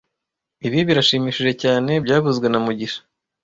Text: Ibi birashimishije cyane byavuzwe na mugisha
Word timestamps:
Ibi 0.67 0.79
birashimishije 0.87 1.51
cyane 1.63 1.91
byavuzwe 2.05 2.47
na 2.49 2.59
mugisha 2.65 2.99